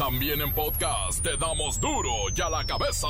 [0.00, 3.06] También en podcast te damos duro y a la cabeza.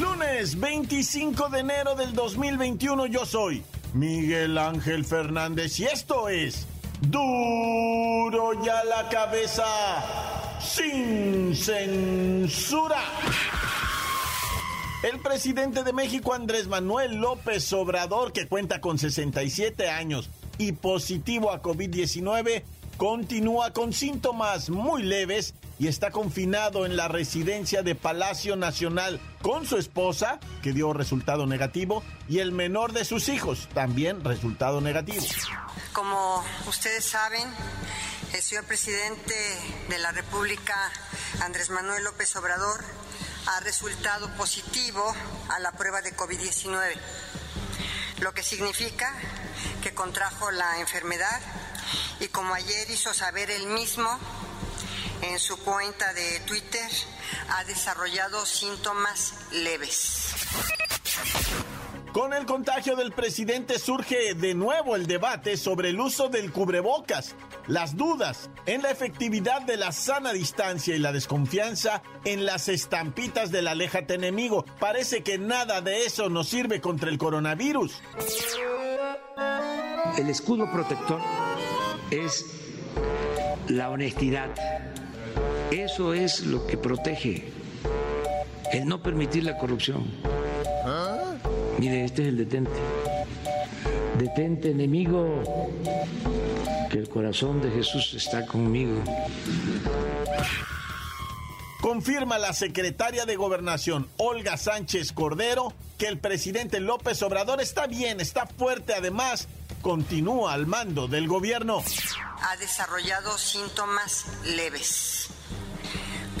[0.00, 3.62] Lunes 25 de enero del 2021 yo soy
[3.92, 6.66] Miguel Ángel Fernández y esto es
[7.02, 9.66] duro y a la cabeza
[10.58, 13.02] sin censura.
[15.02, 21.52] El presidente de México, Andrés Manuel López Obrador, que cuenta con 67 años y positivo
[21.52, 22.64] a COVID-19,
[22.96, 29.66] continúa con síntomas muy leves y está confinado en la residencia de Palacio Nacional con
[29.66, 35.24] su esposa, que dio resultado negativo, y el menor de sus hijos, también resultado negativo.
[35.92, 37.48] Como ustedes saben,
[38.32, 39.32] el señor presidente
[39.88, 40.74] de la República,
[41.40, 42.80] Andrés Manuel López Obrador,
[43.48, 45.14] ha resultado positivo
[45.48, 46.94] a la prueba de COVID-19,
[48.18, 49.14] lo que significa
[49.82, 51.40] que contrajo la enfermedad
[52.20, 54.18] y como ayer hizo saber él mismo
[55.22, 56.90] en su cuenta de Twitter,
[57.48, 60.28] ha desarrollado síntomas leves.
[62.12, 67.36] Con el contagio del presidente surge de nuevo el debate sobre el uso del cubrebocas,
[67.66, 73.50] las dudas en la efectividad de la sana distancia y la desconfianza en las estampitas
[73.50, 74.64] del aléjate enemigo.
[74.80, 78.00] Parece que nada de eso nos sirve contra el coronavirus.
[80.16, 81.20] El escudo protector
[82.10, 82.46] es
[83.68, 84.48] la honestidad.
[85.70, 87.52] Eso es lo que protege.
[88.72, 90.37] El no permitir la corrupción.
[91.78, 92.80] Mire, este es el detente.
[94.18, 95.42] Detente, enemigo,
[96.90, 99.00] que el corazón de Jesús está conmigo.
[101.80, 108.20] Confirma la secretaria de Gobernación, Olga Sánchez Cordero, que el presidente López Obrador está bien,
[108.20, 109.46] está fuerte, además,
[109.80, 111.84] continúa al mando del gobierno.
[112.42, 115.28] Ha desarrollado síntomas leves,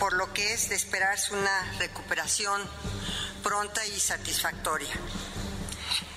[0.00, 2.60] por lo que es de esperarse una recuperación
[3.42, 4.94] pronta y satisfactoria.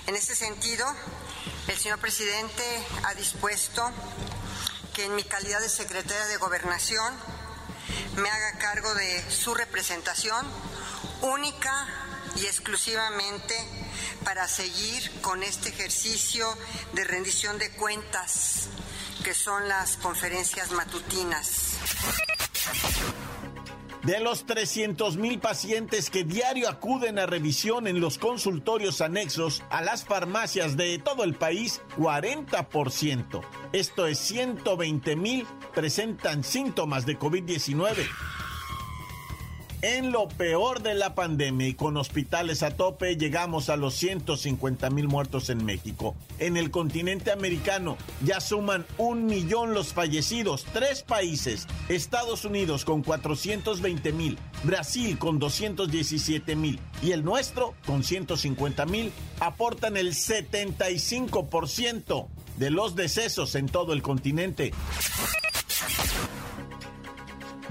[0.06, 0.86] En ese sentido,
[1.68, 2.64] el señor presidente
[3.04, 3.90] ha dispuesto
[4.94, 7.14] que en mi calidad de secretaria de Gobernación
[8.16, 10.46] me haga cargo de su representación
[11.22, 11.88] única
[12.36, 13.54] y exclusivamente
[14.24, 16.46] para seguir con este ejercicio
[16.92, 18.68] de rendición de cuentas
[19.22, 21.71] que son las conferencias matutinas.
[24.04, 29.80] De los 300 mil pacientes que diario acuden a revisión en los consultorios anexos a
[29.80, 33.42] las farmacias de todo el país, 40%,
[33.72, 38.41] esto es 120 mil, presentan síntomas de COVID-19
[39.82, 44.88] en lo peor de la pandemia y con hospitales a tope llegamos a los 150
[44.90, 46.14] mil muertos en México.
[46.38, 50.64] En el continente americano ya suman un millón los fallecidos.
[50.72, 58.04] Tres países, Estados Unidos con 420 mil, Brasil con 217 mil y el nuestro con
[58.04, 59.10] 150 mil,
[59.40, 64.72] aportan el 75% de los decesos en todo el continente.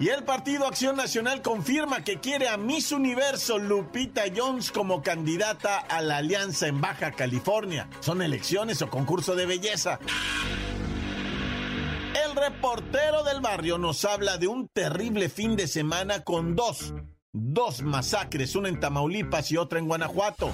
[0.01, 5.77] Y el Partido Acción Nacional confirma que quiere a Miss Universo Lupita Jones como candidata
[5.77, 7.87] a la alianza en Baja California.
[7.99, 9.99] ¿Son elecciones o concurso de belleza?
[12.25, 16.95] El reportero del barrio nos habla de un terrible fin de semana con dos,
[17.31, 20.51] dos masacres, una en Tamaulipas y otra en Guanajuato.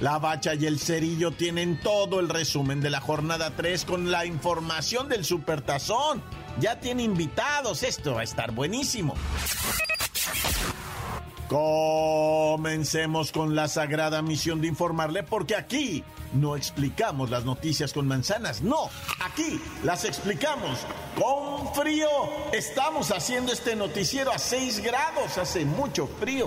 [0.00, 4.24] La Bacha y el Cerillo tienen todo el resumen de la jornada 3 con la
[4.24, 6.22] información del Supertazón.
[6.60, 9.14] Ya tiene invitados, esto va a estar buenísimo.
[11.48, 16.04] Comencemos con la sagrada misión de informarle porque aquí
[16.34, 18.88] no explicamos las noticias con manzanas, no,
[19.20, 20.78] aquí las explicamos
[21.18, 22.08] con frío.
[22.52, 26.46] Estamos haciendo este noticiero a 6 grados, hace mucho frío.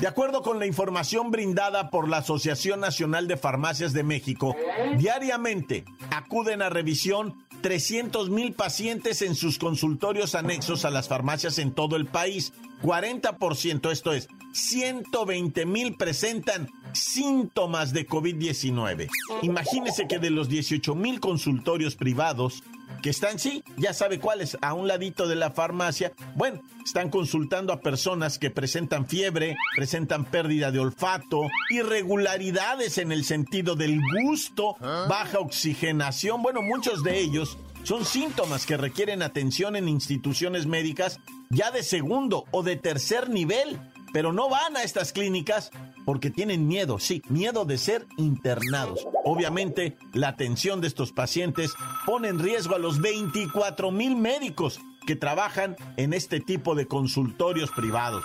[0.00, 4.54] De acuerdo con la información brindada por la Asociación Nacional de Farmacias de México,
[4.96, 11.72] diariamente acuden a revisión 300 mil pacientes en sus consultorios anexos a las farmacias en
[11.72, 12.52] todo el país.
[12.82, 19.08] 40%, esto es, 120 mil presentan síntomas de COVID-19.
[19.42, 22.62] Imagínese que de los 18 mil consultorios privados,
[23.02, 26.12] que están, sí, ya sabe cuáles, a un ladito de la farmacia.
[26.34, 33.24] Bueno, están consultando a personas que presentan fiebre, presentan pérdida de olfato, irregularidades en el
[33.24, 36.42] sentido del gusto, baja oxigenación.
[36.42, 42.44] Bueno, muchos de ellos son síntomas que requieren atención en instituciones médicas ya de segundo
[42.50, 43.78] o de tercer nivel,
[44.12, 45.70] pero no van a estas clínicas
[46.08, 49.06] porque tienen miedo, sí, miedo de ser internados.
[49.26, 51.74] Obviamente, la atención de estos pacientes
[52.06, 57.70] pone en riesgo a los 24 mil médicos que trabajan en este tipo de consultorios
[57.72, 58.24] privados.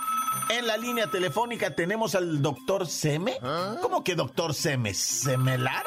[0.49, 3.33] En la línea telefónica tenemos al doctor Seme.
[3.81, 4.93] ¿Cómo que doctor Seme?
[4.93, 5.83] ¿Semelar?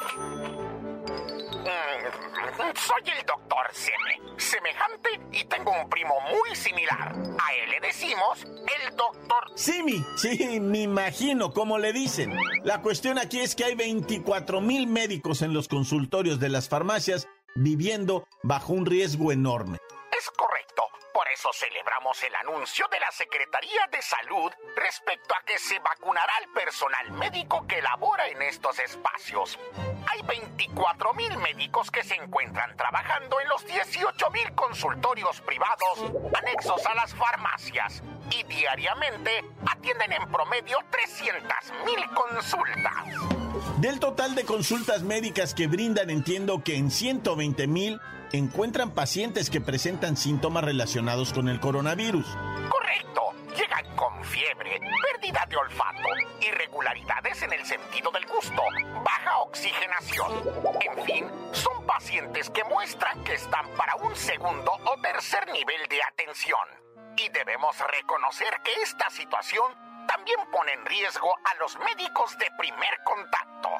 [2.56, 7.12] Soy el doctor Seme, semejante y tengo un primo muy similar.
[7.12, 10.02] A él le decimos el doctor Simi.
[10.16, 12.34] Sí, me imagino cómo le dicen.
[12.64, 17.28] La cuestión aquí es que hay 24 mil médicos en los consultorios de las farmacias
[17.54, 19.78] viviendo bajo un riesgo enorme.
[20.16, 20.84] Es correcto.
[21.12, 26.32] Por eso celebramos el anuncio de la Secretaría de Salud respecto a que se vacunará
[26.36, 29.58] al personal médico que labora en estos espacios.
[30.08, 36.84] Hay 24 mil médicos que se encuentran trabajando en los 18 mil consultorios privados anexos
[36.86, 41.42] a las farmacias y diariamente atienden en promedio 300
[41.84, 43.36] mil consultas.
[43.78, 48.00] Del total de consultas médicas que brindan, entiendo que en 120 mil
[48.32, 52.26] encuentran pacientes que presentan síntomas relacionados con el coronavirus.
[52.68, 53.25] Correcto.
[53.56, 56.08] Llegan con fiebre, pérdida de olfato,
[56.40, 58.62] irregularidades en el sentido del gusto,
[59.02, 60.42] baja oxigenación.
[60.80, 66.02] En fin, son pacientes que muestran que están para un segundo o tercer nivel de
[66.02, 66.68] atención.
[67.16, 69.72] Y debemos reconocer que esta situación
[70.06, 73.70] también pone en riesgo a los médicos de primer contacto.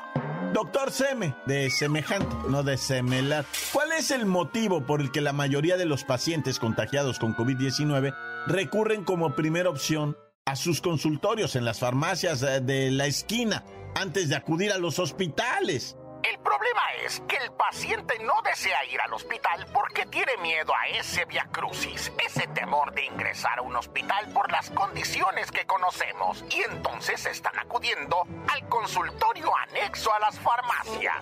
[0.56, 3.44] Doctor Seme, de semejante, no de semelar.
[3.74, 8.14] ¿Cuál es el motivo por el que la mayoría de los pacientes contagiados con COVID-19
[8.46, 10.16] recurren como primera opción
[10.46, 13.64] a sus consultorios en las farmacias eh, de la esquina
[13.96, 15.98] antes de acudir a los hospitales?
[16.46, 20.86] El problema es que el paciente no desea ir al hospital porque tiene miedo a
[20.96, 26.62] ese viacrucis, ese temor de ingresar a un hospital por las condiciones que conocemos, y
[26.62, 31.16] entonces están acudiendo al consultorio anexo a las farmacias.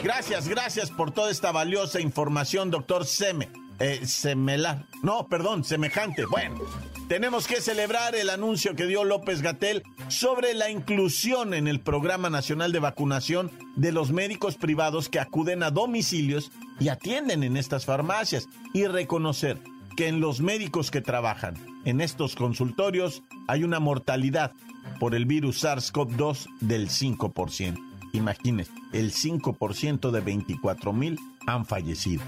[0.00, 3.50] Gracias, gracias por toda esta valiosa información, doctor Seme.
[3.82, 4.86] Eh, semelar.
[5.02, 6.24] No, perdón, semejante.
[6.24, 6.60] Bueno,
[7.08, 12.30] tenemos que celebrar el anuncio que dio López Gatel sobre la inclusión en el Programa
[12.30, 17.84] Nacional de Vacunación de los médicos privados que acuden a domicilios y atienden en estas
[17.84, 19.58] farmacias y reconocer
[19.96, 24.52] que en los médicos que trabajan en estos consultorios hay una mortalidad
[25.00, 27.78] por el virus SARS-CoV-2 del 5%.
[28.12, 31.18] Imagínense, el 5% de 24 mil
[31.48, 32.22] han fallecido.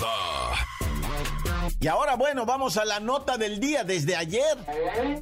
[0.00, 1.74] Cabeza.
[1.80, 4.56] Y ahora, bueno, vamos a la nota del día desde ayer.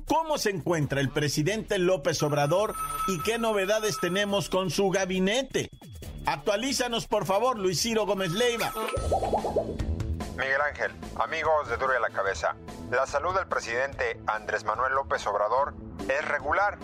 [0.06, 2.74] ¿Cómo se encuentra el presidente López Obrador
[3.08, 5.70] y qué novedades tenemos con su gabinete?
[6.24, 8.72] Actualízanos, por favor, Luis Ciro Gómez Leiva.
[10.36, 12.54] Miguel Ángel, amigos de Duro y a la Cabeza,
[12.90, 15.74] la salud del presidente Andrés Manuel López Obrador
[16.08, 16.78] es regular,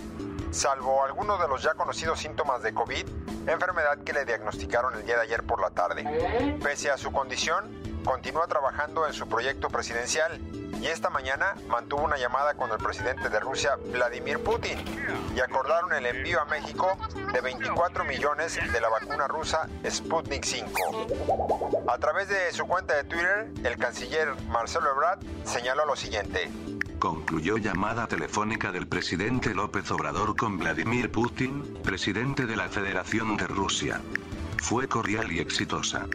[0.50, 3.06] salvo algunos de los ya conocidos síntomas de COVID,
[3.48, 6.58] enfermedad que le diagnosticaron el día de ayer por la tarde.
[6.62, 7.77] Pese a su condición,
[8.08, 10.40] continúa trabajando en su proyecto presidencial
[10.80, 14.78] y esta mañana mantuvo una llamada con el presidente de Rusia, Vladimir Putin,
[15.36, 16.96] y acordaron el envío a México
[17.34, 21.84] de 24 millones de la vacuna rusa Sputnik 5.
[21.86, 26.50] A través de su cuenta de Twitter, el canciller Marcelo Ebrard señaló lo siguiente.
[26.98, 33.46] Concluyó llamada telefónica del presidente López Obrador con Vladimir Putin, presidente de la Federación de
[33.46, 34.00] Rusia.
[34.60, 36.06] Fue cordial y exitosa.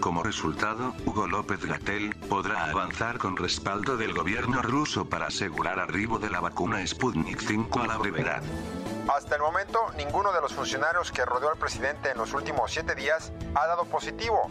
[0.00, 6.18] Como resultado, Hugo López Gatel podrá avanzar con respaldo del gobierno ruso para asegurar arribo
[6.18, 8.42] de la vacuna Sputnik 5 a la brevedad.
[9.08, 12.94] Hasta el momento, ninguno de los funcionarios que rodeó al presidente en los últimos siete
[12.94, 14.50] días ha dado positivo.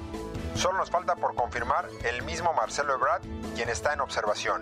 [0.56, 3.22] Solo nos falta por confirmar el mismo Marcelo Ebrard,
[3.56, 4.62] quien está en observación.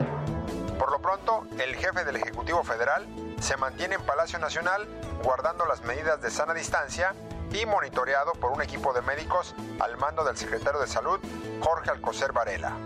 [0.78, 3.08] Por lo pronto, el jefe del Ejecutivo Federal
[3.40, 4.88] se mantiene en Palacio Nacional
[5.24, 7.14] guardando las medidas de sana distancia
[7.54, 11.20] y monitoreado por un equipo de médicos al mando del secretario de Salud,
[11.62, 12.78] Jorge Alcocer Varela.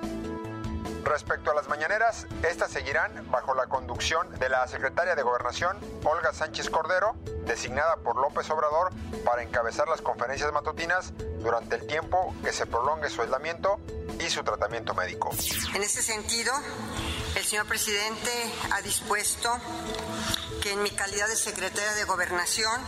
[1.04, 6.34] Respecto a las mañaneras, estas seguirán bajo la conducción de la secretaria de Gobernación, Olga
[6.34, 8.92] Sánchez Cordero, designada por López Obrador
[9.24, 13.80] para encabezar las conferencias matutinas durante el tiempo que se prolongue su aislamiento
[14.20, 15.30] y su tratamiento médico.
[15.76, 16.52] En ese sentido,
[17.36, 18.32] el señor presidente
[18.72, 19.56] ha dispuesto
[20.64, 22.82] que en mi calidad de secretaria de Gobernación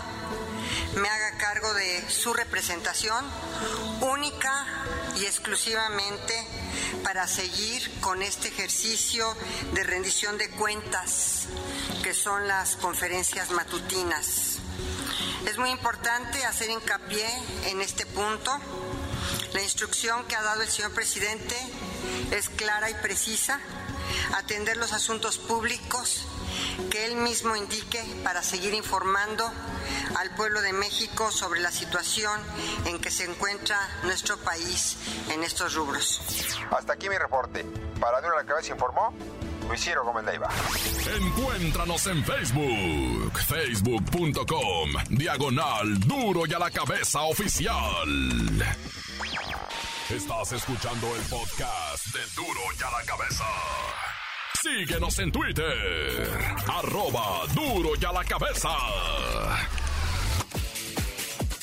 [0.95, 3.25] me haga cargo de su representación
[4.01, 4.65] única
[5.15, 6.33] y exclusivamente
[7.03, 9.35] para seguir con este ejercicio
[9.73, 11.47] de rendición de cuentas
[12.03, 14.59] que son las conferencias matutinas.
[15.45, 17.27] Es muy importante hacer hincapié
[17.65, 18.51] en este punto.
[19.53, 21.55] La instrucción que ha dado el señor presidente
[22.31, 23.59] es clara y precisa,
[24.35, 26.25] atender los asuntos públicos
[26.89, 29.51] que él mismo indique para seguir informando
[30.17, 32.39] al pueblo de México sobre la situación
[32.85, 34.97] en que se encuentra nuestro país
[35.29, 36.21] en estos rubros.
[36.71, 37.65] Hasta aquí mi reporte.
[37.99, 39.13] Para Duro la Cabeza informó
[39.67, 40.49] Luis Ciro Gómez Leiva.
[41.15, 48.65] Encuéntranos en Facebook, facebook.com, diagonal Duro y a la Cabeza Oficial.
[50.09, 53.45] Estás escuchando el podcast de Duro y a la Cabeza.
[54.61, 56.27] Síguenos en Twitter,
[56.67, 58.69] arroba Duro y a la Cabeza.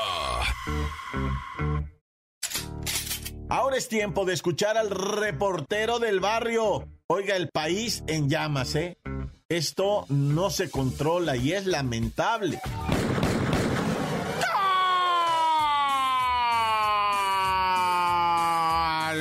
[3.50, 6.88] Ahora es tiempo de escuchar al reportero del barrio.
[7.08, 8.96] Oiga, el país en llamas, ¿eh?
[9.50, 12.60] Esto no se controla y es lamentable.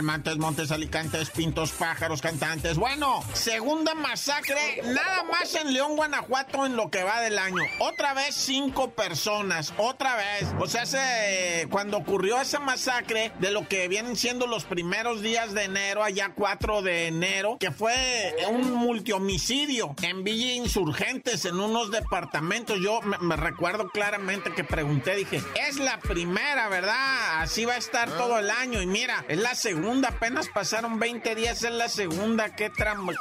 [0.02, 2.76] Montes, Montes, Alicantes, Pintos, Pájaros, Cantantes.
[2.76, 7.62] Bueno, segunda masacre, nada más en León, Guanajuato en lo que va del año.
[7.80, 10.48] Otra vez cinco personas, otra vez.
[10.58, 15.54] O sea, se, cuando ocurrió esa masacre de lo que vienen siendo los primeros días
[15.54, 21.90] de enero, allá 4 de enero, que fue un multihomicidio en Villa Insurgentes, en unos
[21.90, 22.78] departamentos.
[22.80, 27.42] Yo me recuerdo claramente que pregunté, dije, es la primera, ¿verdad?
[27.42, 28.82] Así va a estar todo el año.
[28.82, 32.54] Y mira, es la segunda apenas pasaron 20 días en la segunda.
[32.54, 32.70] Qué,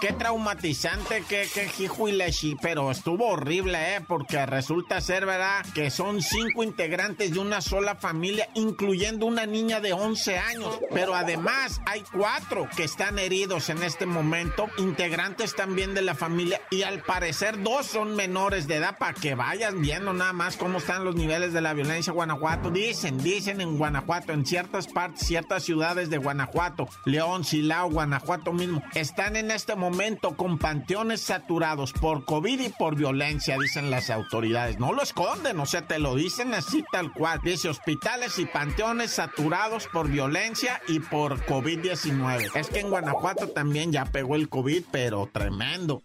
[0.02, 2.56] qué traumatizante, qué, qué hijo y lechi.
[2.62, 4.02] Pero estuvo horrible, ¿eh?
[4.06, 5.66] Porque resulta ser, ¿verdad?
[5.74, 10.80] Que son cinco integrantes de una sola familia, incluyendo una niña de 11 años.
[10.92, 16.62] Pero además hay cuatro que están heridos en este momento, integrantes también de la familia.
[16.70, 20.80] Y al parecer dos son menores de edad, para que vayan viendo nada más cómo
[20.80, 22.72] están los niveles de la violencia en Guanajuato.
[22.72, 26.57] Dicen, dicen en Guanajuato, en ciertas partes, ciertas ciudades de Guanajuato
[27.06, 32.96] León, Silao, Guanajuato mismo, están en este momento con panteones saturados por COVID y por
[32.96, 34.80] violencia, dicen las autoridades.
[34.80, 37.40] No lo esconden, o sea, te lo dicen así tal cual.
[37.44, 42.56] Dice hospitales y panteones saturados por violencia y por COVID-19.
[42.56, 46.02] Es que en Guanajuato también ya pegó el COVID, pero tremendo.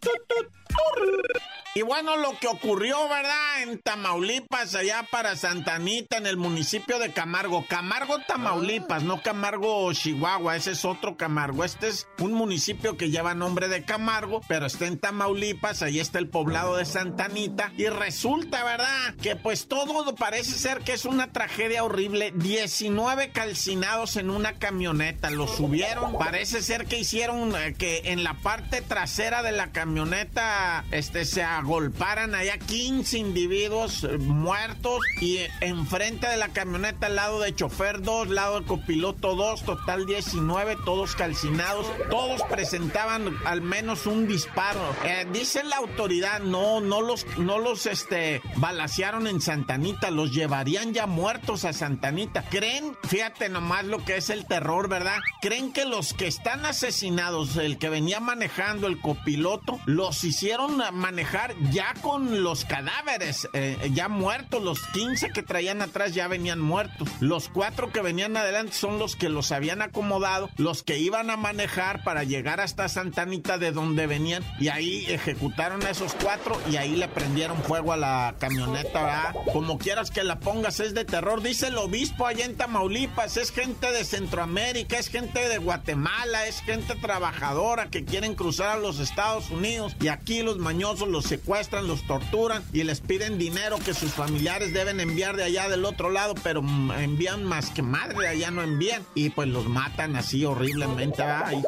[1.74, 3.62] Y bueno, lo que ocurrió, ¿verdad?
[3.62, 7.64] En Tamaulipas, allá para Santanita, en el municipio de Camargo.
[7.66, 10.56] Camargo, Tamaulipas, no Camargo, Chihuahua.
[10.56, 11.64] Ese es otro Camargo.
[11.64, 15.80] Este es un municipio que lleva nombre de Camargo, pero está en Tamaulipas.
[15.80, 17.72] Ahí está el poblado de Santanita.
[17.78, 19.14] Y resulta, ¿verdad?
[19.22, 22.32] Que pues todo parece ser que es una tragedia horrible.
[22.36, 25.30] 19 calcinados en una camioneta.
[25.30, 26.18] Los subieron.
[26.18, 31.42] Parece ser que hicieron eh, que en la parte trasera de la camioneta este, se
[31.62, 38.02] agolparan allá 15 individuos eh, muertos y enfrente de la camioneta al lado de chofer
[38.02, 44.80] 2, lado de copiloto 2, total 19, todos calcinados, todos presentaban al menos un disparo.
[45.04, 50.92] Eh, dice la autoridad, no, no los, no los este, balacearon en Santanita, los llevarían
[50.92, 52.42] ya muertos a Santanita.
[52.50, 52.96] ¿Creen?
[53.04, 55.18] Fíjate nomás lo que es el terror, ¿verdad?
[55.40, 61.51] ¿Creen que los que están asesinados, el que venía manejando, el copiloto, los hicieron manejar
[61.70, 67.08] ya con los cadáveres, eh, ya muertos, los 15 que traían atrás ya venían muertos.
[67.20, 71.36] Los cuatro que venían adelante son los que los habían acomodado, los que iban a
[71.36, 76.76] manejar para llegar hasta Santanita de donde venían y ahí ejecutaron a esos cuatro y
[76.76, 79.34] ahí le prendieron fuego a la camioneta, ¿verdad?
[79.52, 81.42] Como quieras que la pongas, es de terror.
[81.42, 86.60] Dice el obispo allá en Tamaulipas, es gente de Centroamérica, es gente de Guatemala, es
[86.60, 91.41] gente trabajadora que quieren cruzar a los Estados Unidos y aquí los mañosos los secuestran,
[91.82, 96.10] los torturan y les piden dinero que sus familiares deben enviar de allá del otro
[96.10, 99.02] lado, pero envían más que madre, allá no envían.
[99.14, 101.22] Y pues los matan así horriblemente.
[101.22, 101.62] Ay,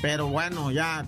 [0.00, 1.06] pero bueno, ya.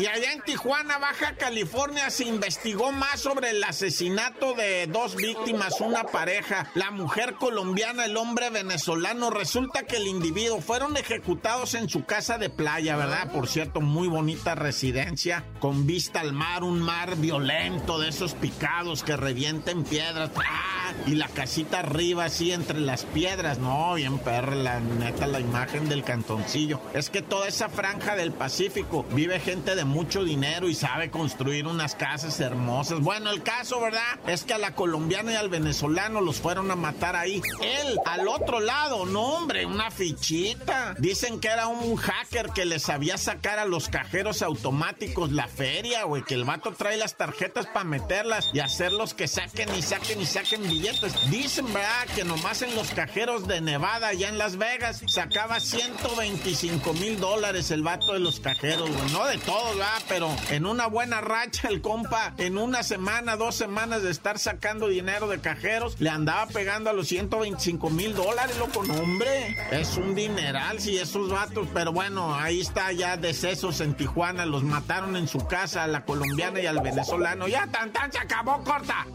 [0.00, 5.78] Y allá en Tijuana, Baja California, se investigó más sobre el asesinato de dos víctimas,
[5.82, 9.28] una pareja, la mujer colombiana, el hombre venezolano.
[9.28, 13.30] Resulta que el individuo fueron ejecutados en su casa de playa, ¿verdad?
[13.30, 19.02] Por cierto, muy bonita residencia, con vista al mar, un mar violento de esos picados
[19.02, 20.30] que revienten piedras.
[20.36, 20.79] ¡Ah!
[21.06, 23.58] Y la casita arriba, así entre las piedras.
[23.58, 26.80] No, bien perra, la neta, la imagen del cantoncillo.
[26.94, 31.66] Es que toda esa franja del Pacífico vive gente de mucho dinero y sabe construir
[31.66, 33.00] unas casas hermosas.
[33.00, 34.00] Bueno, el caso, ¿verdad?
[34.26, 37.40] Es que a la colombiana y al venezolano los fueron a matar ahí.
[37.62, 40.94] Él, al otro lado, no, hombre, una fichita.
[40.98, 46.04] Dicen que era un hacker que les sabía sacar a los cajeros automáticos la feria,
[46.04, 50.20] güey, que el vato trae las tarjetas para meterlas y hacerlos que saquen y saquen
[50.20, 50.89] y saquen billetes.
[51.30, 52.06] Dicen, ¿verdad?
[52.14, 57.70] Que nomás en los cajeros de Nevada, allá en Las Vegas, sacaba 125 mil dólares
[57.70, 59.12] el vato de los cajeros, güey.
[59.12, 59.76] No de todos,
[60.08, 64.88] pero en una buena racha el compa, en una semana, dos semanas de estar sacando
[64.88, 69.56] dinero de cajeros, le andaba pegando a los 125 mil dólares, loco, no, hombre.
[69.70, 74.64] Es un dineral, si esos vatos, pero bueno, ahí está ya decesos en Tijuana, los
[74.64, 77.46] mataron en su casa, a la colombiana y al venezolano.
[77.46, 79.06] Ya tan tan se acabó, corta.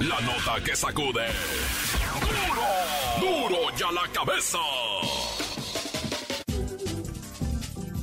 [0.00, 1.26] La nota que sacude.
[2.20, 2.66] Duro,
[3.20, 4.58] duro ya la cabeza.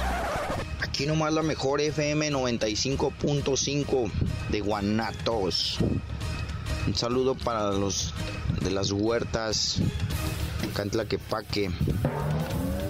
[0.82, 4.10] Aquí nomás la mejor FM 95.5
[4.50, 5.78] de Guanatos.
[6.88, 8.14] Un saludo para los
[8.62, 9.80] de las huertas,
[10.74, 11.70] Cantlaquepaque.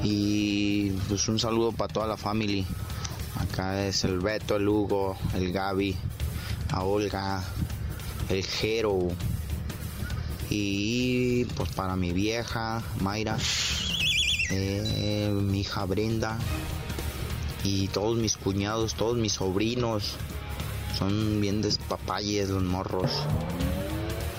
[0.10, 2.64] Y pues un saludo para toda la familia.
[3.36, 5.98] Acá es el Beto, el Hugo, el Gaby,
[6.72, 7.44] a Olga,
[8.30, 9.10] el Jero.
[10.50, 13.38] Y pues para mi vieja, Mayra,
[14.50, 16.40] eh, mi hija Brenda
[17.66, 20.16] y todos mis cuñados, todos mis sobrinos.
[20.98, 23.12] Son bien despapalles los morros.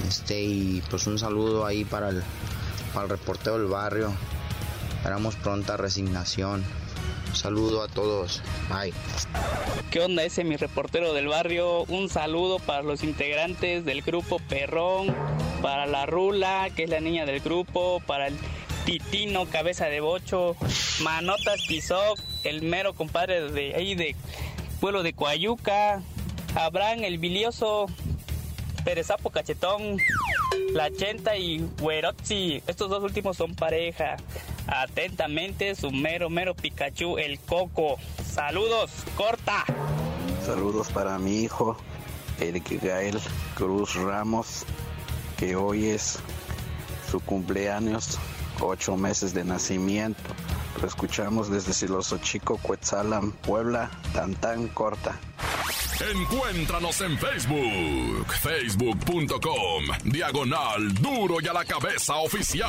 [0.09, 2.23] Este, y pues un saludo ahí para el,
[2.95, 4.15] para el reportero del barrio.
[4.99, 6.65] Esperamos pronta resignación.
[7.33, 8.43] Saludo a todos.
[8.69, 8.93] Bye.
[9.91, 10.25] ¿Qué onda?
[10.25, 11.85] Ese mi reportero del barrio.
[11.85, 15.15] Un saludo para los integrantes del grupo Perrón,
[15.63, 18.37] para la Rula, que es la niña del grupo, para el
[18.85, 20.57] Titino, cabeza de bocho,
[21.03, 24.17] Manotas Tizoc, el mero compadre de ahí de
[24.81, 26.03] pueblo de Coayuca,
[26.55, 27.87] Abraham el bilioso,
[28.85, 29.99] Perezapo Cachetón,
[30.73, 32.63] La Chenta y Huerotzi.
[32.67, 34.17] Estos dos últimos son pareja.
[34.69, 37.97] Atentamente, su mero, mero Pikachu, el Coco.
[38.31, 39.65] Saludos, corta.
[40.45, 41.77] Saludos para mi hijo,
[42.39, 43.19] Eric Gael
[43.55, 44.65] Cruz Ramos,
[45.39, 46.19] que hoy es
[47.11, 48.19] su cumpleaños,
[48.61, 50.23] ocho meses de nacimiento.
[50.81, 55.19] Lo escuchamos desde Siloso Chico, Cuetzalan, Puebla, tan tan corta.
[56.01, 62.69] Encuéntranos en Facebook, facebook.com, diagonal duro y a la cabeza oficial.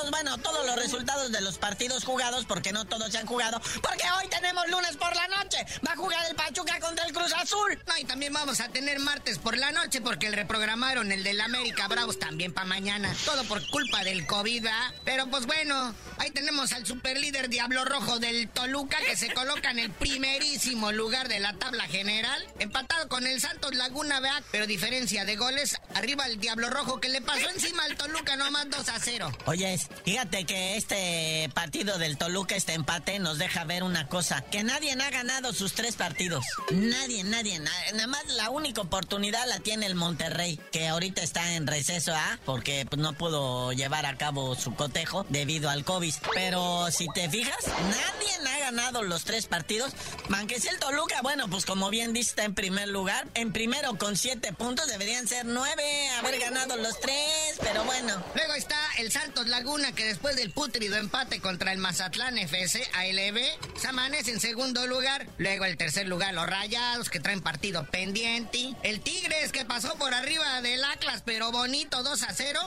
[1.51, 5.27] los partidos jugados, porque no todos se han jugado, porque hoy tenemos lunes por la
[5.27, 5.57] noche.
[5.85, 7.77] Va a jugar el Pachuca contra el Cruz Azul.
[7.87, 11.41] No, y también vamos a tener martes por la noche, porque el reprogramaron el del
[11.41, 13.13] América Bravos también para mañana.
[13.25, 14.93] Todo por culpa del COVID, ¿verdad?
[15.03, 19.79] Pero pues bueno, ahí tenemos al superlíder Diablo Rojo del Toluca, que se coloca en
[19.79, 24.41] el primerísimo lugar de la tabla general, empatado con el Santos Laguna, ¿verdad?
[24.51, 28.69] Pero diferencia de goles, arriba el Diablo Rojo que le pasó encima al Toluca nomás
[28.69, 29.31] 2 a 0.
[29.47, 34.63] Oye, fíjate que este partido del Toluca, este empate, nos deja ver una cosa, que
[34.63, 36.45] nadie ha ganado sus tres partidos.
[36.71, 41.67] Nadie, nadie, nada más la única oportunidad la tiene el Monterrey, que ahorita está en
[41.67, 42.39] receso, ¿ah?
[42.45, 46.13] Porque pues, no pudo llevar a cabo su cotejo debido al COVID.
[46.33, 49.93] Pero si te fijas, nadie ha ganado los tres partidos.
[50.35, 53.27] Aunque si el Toluca, bueno, pues como bien dice, está en primer lugar.
[53.33, 58.23] En primero con siete puntos, deberían ser nueve, haber ganado los tres, pero bueno.
[58.35, 63.39] Luego está el Santos Laguna, que después del putrido empate contra el Mazatlán FC ALB,
[63.79, 65.27] se amanece en segundo lugar.
[65.37, 68.73] Luego el tercer lugar, los Rayados, que traen partido pendiente.
[68.81, 72.59] El Tigres, que pasó por arriba del Atlas, pero bonito, 2 a 0.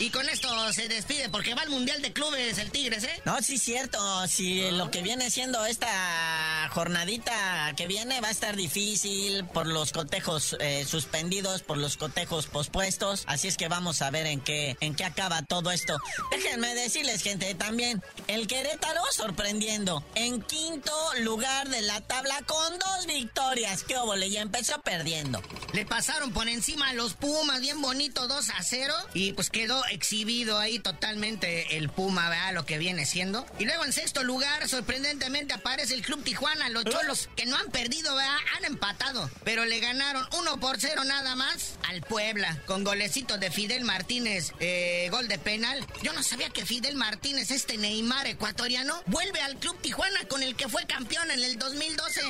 [0.00, 3.22] Y con esto se despide, porque va al Mundial de Clubes el Tigres, ¿eh?
[3.24, 4.26] No, sí, cierto.
[4.26, 9.92] Si lo que viene siendo esta jornadita que viene va a estar difícil por los
[9.92, 13.22] cotejos eh, suspendidos, por los cotejos pospuestos.
[13.26, 15.96] Así es que vamos a ver en qué, en qué acaba todo esto.
[16.30, 20.04] Déjenme decirles, gente, también, el Querétaro sorprendiendo.
[20.14, 23.84] En quinto lugar de la tabla con dos victorias.
[23.84, 24.30] ¿Qué óvole?
[24.30, 25.42] Ya empezó perdiendo.
[25.72, 28.94] Le pasaron por encima a los Pumas, bien bonito, 2 a 0.
[29.14, 32.54] Y pues quedó exhibido ahí totalmente el Puma, ¿verdad?
[32.54, 33.46] Lo que viene siendo.
[33.58, 36.68] Y luego en sexto lugar, sorprendentemente, aparece el Club Tijuana.
[36.68, 38.36] Los cholos que no han perdido, ¿verdad?
[38.56, 39.30] Han empatado.
[39.44, 42.62] Pero le ganaron 1 por 0 nada más al Puebla.
[42.66, 45.86] Con golecito de Fidel Martínez, eh, gol de penal.
[46.02, 50.54] Yo no sabía que Fidel Martínez, este Neymar ecuatoriano, vuelve al Club Tijuana con el
[50.54, 52.20] que fue campeón en el 2012.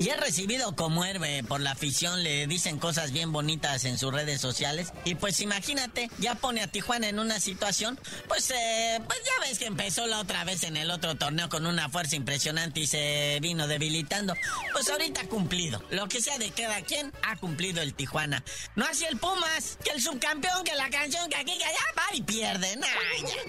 [0.00, 4.10] Y ha recibido como héroe por la afición, le dicen cosas bien bonitas en sus
[4.10, 4.90] redes sociales.
[5.04, 9.58] Y pues imagínate, ya pone a Tijuana en una situación, pues, eh, pues ya ves
[9.58, 13.38] que empezó la otra vez en el otro torneo con una fuerza impresionante y se
[13.42, 14.34] vino debilitando.
[14.72, 15.84] Pues ahorita ha cumplido.
[15.90, 18.42] Lo que sea de cada quien, ha cumplido el Tijuana.
[18.76, 22.16] No así el Pumas, que el subcampeón, que la canción, que aquí, que allá va
[22.16, 22.78] y pierde.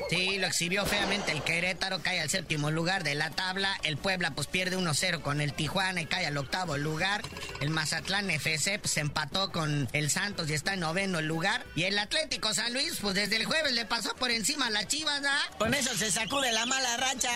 [0.10, 3.80] Sí, lo exhibió feamente el Querétaro, cae al séptimo lugar de la tabla.
[3.84, 7.22] El Puebla pues pierde 1-0 con el Tijuana y cae al octavo lugar.
[7.62, 11.64] El Mazatlán FC pues empató con el Santos y está en noveno lugar.
[11.76, 14.88] Y el Atlético San Luis pues desde el jueves le pasó por encima a la
[14.88, 15.42] Chivas, ¿ah?
[15.60, 17.30] Con eso se sacude la mala racha.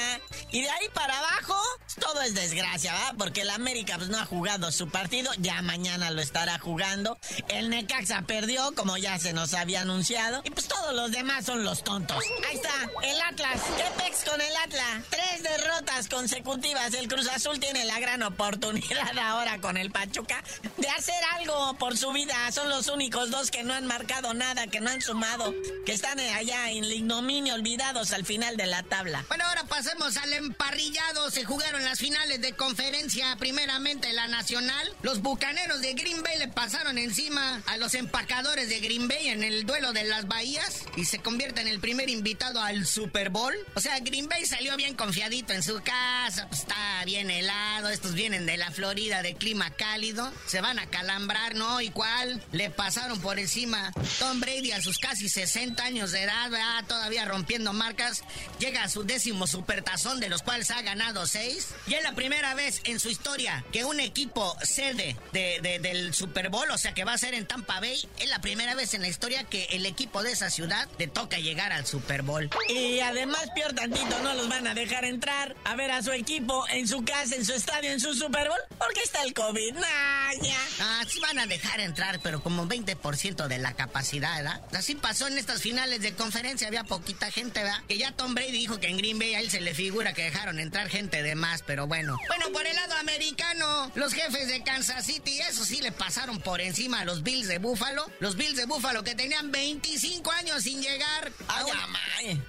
[0.52, 1.62] Y de ahí para abajo
[2.00, 3.14] todo es desgracia, ¿va?
[3.20, 7.20] Porque el América pues no ha jugado su partido, ya mañana lo estará jugando.
[7.50, 10.42] El Necaxa perdió como ya se nos había anunciado.
[10.44, 12.24] Y pues todos los demás son los tontos.
[12.50, 13.62] Ahí está, el Atlas.
[13.78, 15.04] ¿Qué con el Atlas?
[15.10, 16.94] Tres derrotas consecutivas.
[16.94, 20.42] El Cruz Azul tiene la gran oportunidad ahora con el Pachuca
[20.78, 22.36] de hacer algo por su vida.
[22.54, 25.54] Son los únicos dos que no han marcado nada, que no han sumado,
[25.86, 29.26] que están allá en el ignominio olvidados al final de la tabla.
[29.28, 31.30] Bueno, ahora pasemos al emparrillado.
[31.30, 34.96] Se jugaron las finales de conferencia, primeramente la nacional.
[35.02, 39.44] Los bucaneros de Green Bay le pasaron encima a los empacadores de Green Bay en
[39.44, 43.54] el duelo de las Bahías y se convierte en el primer invitado al Super Bowl.
[43.76, 48.14] O sea, Green Bay salió bien confiadito en su casa, pues está bien helado, estos
[48.14, 51.82] vienen de la Florida de clima cálido, se van a calambrar, ¿no?
[51.82, 52.44] ¿Y cuál?
[52.52, 56.52] Le pasaron por encima Tom Brady a sus casi 60 años de edad,
[56.88, 58.24] todavía rompiendo marcas,
[58.60, 61.70] llega a su décimo supertazón de los cuales ha ganado seis.
[61.88, 66.50] Y es la primera vez en su historia que un equipo sede de, del Super
[66.50, 69.02] Bowl, o sea que va a ser en Tampa Bay, es la primera vez en
[69.02, 72.50] la historia que el equipo de esa ciudad le toca llegar al Super Bowl.
[72.70, 76.66] Y además, peor tantito, no los van a dejar entrar a ver a su equipo
[76.70, 79.74] en su casa, en su estadio, en su Super Bowl, porque está el COVID.
[79.76, 80.60] Nah, ya.
[80.80, 84.62] Ah, sí van a dejar entrar, pero como 20% de la capacidad, ¿verdad?
[84.74, 87.82] Así pasó en estas finales de conferencia, había poquita gente, ¿verdad?
[87.88, 90.24] Que ya Tom Brady dijo que en Green Bay a él se le figura que
[90.24, 92.18] dejaron entrar gente de más, pero bueno.
[92.28, 96.62] Bueno, por el lado americano, los jefes de Kansas City, eso sí le pasaron por
[96.62, 98.10] encima a los Bills de Buffalo.
[98.20, 101.88] Los Bills de Buffalo que tenían 25 años sin llegar a, una,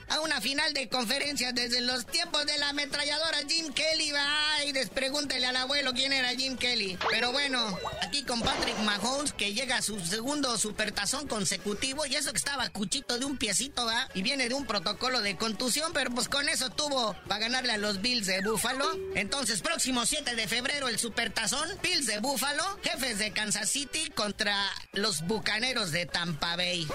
[0.09, 4.13] a una final de conferencia desde los tiempos de la ametralladora Jim Kelly.
[4.17, 6.99] Ay, pregúntele al abuelo quién era Jim Kelly.
[7.11, 12.33] Pero bueno, aquí con Patrick Mahomes que llega a su segundo supertazón consecutivo y eso
[12.33, 14.09] que estaba cuchito de un piecito, ¿va?
[14.15, 17.79] Y viene de un protocolo de contusión, pero pues con eso tuvo para ganarle a
[17.79, 18.87] los Bills de Buffalo.
[19.15, 24.57] Entonces, próximo 7 de febrero el supertazón, Bills de Buffalo, jefes de Kansas City contra
[24.93, 26.89] los Bucaneros de Tampa Bay.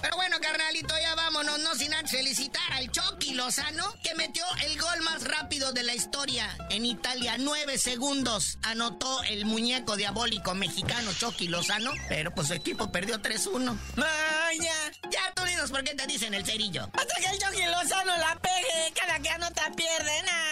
[0.00, 4.78] Pero bueno, carnalito, ya vámonos, no sin antes felicitar al Chucky Lozano, que metió el
[4.78, 7.36] gol más rápido de la historia en Italia.
[7.38, 13.76] Nueve segundos anotó el muñeco diabólico mexicano Chucky Lozano, pero pues su equipo perdió 3-1.
[13.96, 15.10] ¡Ay, ya!
[15.10, 16.88] Ya tú dinos por qué te dicen el cerillo.
[16.92, 20.51] Hasta que el Chucky Lozano la pegue, cada que anota pierde, nah.